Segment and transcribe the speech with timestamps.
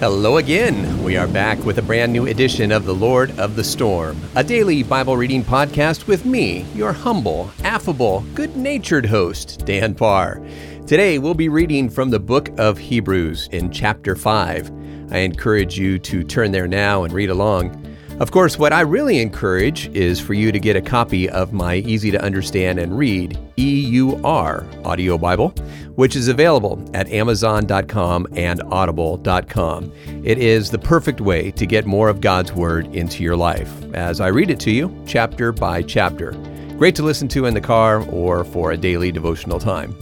[0.00, 1.04] Hello again.
[1.04, 4.42] We are back with a brand new edition of The Lord of the Storm, a
[4.42, 10.44] daily Bible reading podcast with me, your humble, affable, good natured host, Dan Parr.
[10.88, 15.12] Today we'll be reading from the book of Hebrews in chapter 5.
[15.12, 17.93] I encourage you to turn there now and read along.
[18.20, 21.76] Of course, what I really encourage is for you to get a copy of my
[21.76, 25.48] easy to understand and read EUR audio Bible,
[25.96, 29.92] which is available at Amazon.com and Audible.com.
[30.22, 34.20] It is the perfect way to get more of God's Word into your life as
[34.20, 36.30] I read it to you chapter by chapter.
[36.78, 39.92] Great to listen to in the car or for a daily devotional time.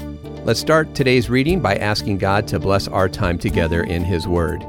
[0.44, 4.62] Let's start today's reading by asking God to bless our time together in His Word.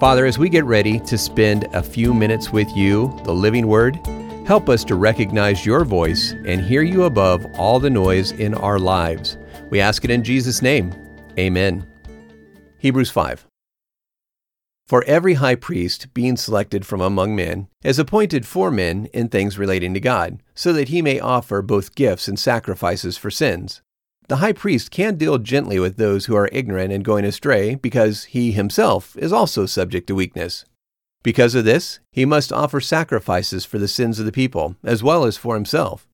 [0.00, 3.98] Father, as we get ready to spend a few minutes with you, the living word,
[4.46, 8.78] help us to recognize your voice and hear you above all the noise in our
[8.78, 9.38] lives.
[9.70, 10.94] We ask it in Jesus' name.
[11.36, 11.84] Amen.
[12.78, 13.44] Hebrews 5.
[14.86, 19.58] For every high priest, being selected from among men, is appointed for men in things
[19.58, 23.82] relating to God, so that he may offer both gifts and sacrifices for sins.
[24.28, 28.24] The high priest can deal gently with those who are ignorant and going astray because
[28.24, 30.66] he himself is also subject to weakness.
[31.22, 35.24] Because of this, he must offer sacrifices for the sins of the people, as well
[35.24, 36.06] as for himself.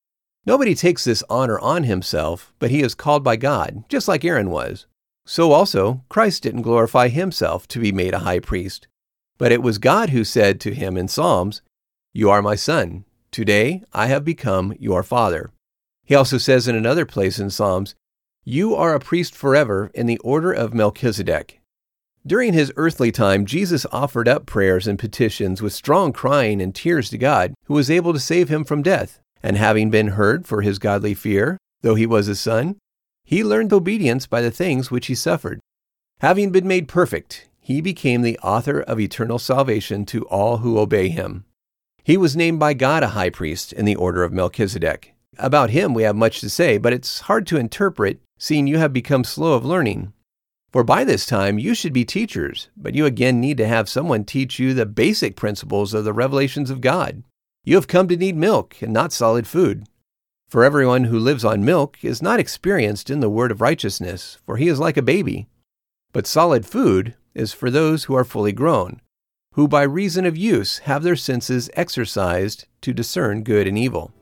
[0.46, 4.48] Nobody takes this honor on himself, but he is called by God, just like Aaron
[4.48, 4.86] was.
[5.26, 8.86] So also, Christ didn't glorify himself to be made a high priest.
[9.38, 11.62] But it was God who said to him in Psalms,
[12.12, 13.06] You are my son.
[13.32, 15.50] Today I have become your father.
[16.04, 17.96] He also says in another place in Psalms,
[18.44, 21.62] you are a priest forever in the order of Melchizedek.
[22.26, 27.08] During his earthly time, Jesus offered up prayers and petitions with strong crying and tears
[27.10, 29.18] to God, who was able to save him from death.
[29.42, 32.76] And having been heard for his godly fear, though he was a son,
[33.24, 35.60] he learned obedience by the things which he suffered.
[36.20, 41.08] Having been made perfect, he became the author of eternal salvation to all who obey
[41.08, 41.44] him.
[42.02, 45.13] He was named by God a high priest in the order of Melchizedek.
[45.38, 48.92] About him we have much to say, but it's hard to interpret, seeing you have
[48.92, 50.12] become slow of learning.
[50.72, 54.24] For by this time you should be teachers, but you again need to have someone
[54.24, 57.22] teach you the basic principles of the revelations of God.
[57.64, 59.86] You have come to need milk and not solid food.
[60.48, 64.56] For everyone who lives on milk is not experienced in the word of righteousness, for
[64.56, 65.46] he is like a baby.
[66.12, 69.00] But solid food is for those who are fully grown,
[69.54, 74.12] who by reason of use have their senses exercised to discern good and evil.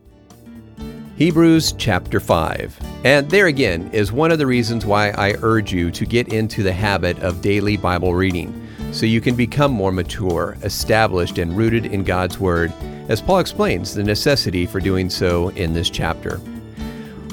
[1.17, 2.79] Hebrews chapter 5.
[3.05, 6.63] And there again is one of the reasons why I urge you to get into
[6.63, 11.85] the habit of daily Bible reading, so you can become more mature, established, and rooted
[11.85, 12.73] in God's Word,
[13.09, 16.41] as Paul explains the necessity for doing so in this chapter.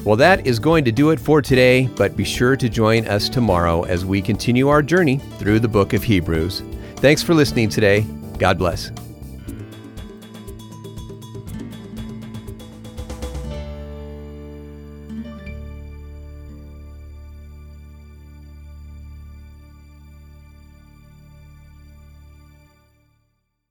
[0.03, 3.29] Well, that is going to do it for today, but be sure to join us
[3.29, 6.63] tomorrow as we continue our journey through the book of Hebrews.
[6.97, 8.01] Thanks for listening today.
[8.37, 8.91] God bless.